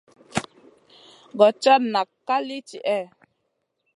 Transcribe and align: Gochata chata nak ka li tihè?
Gochata 1.37 1.59
chata 1.61 1.89
nak 1.93 2.09
ka 2.27 2.35
li 2.47 2.57
tihè? 2.69 2.99